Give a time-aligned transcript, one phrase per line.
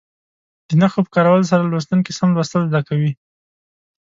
[0.67, 3.11] د نښو په کارولو سره لوستونکي سم لوستل زده کوي.